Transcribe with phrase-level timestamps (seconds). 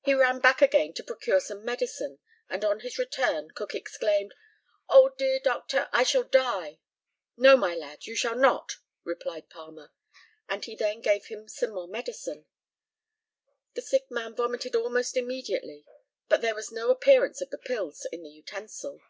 [0.00, 2.18] He ran back again to procure some medicine;
[2.48, 4.34] and on his return Cook exclaimed,
[4.88, 6.80] "Oh dear, doctor, I shall die!"
[7.36, 9.92] "No, my lad, you shall not," replied Palmer;
[10.48, 12.46] and he then gave him some more medicine.
[13.74, 15.84] The sick man vomited almost immediately,
[16.28, 19.00] but there was no appearance of the pills in the utensil.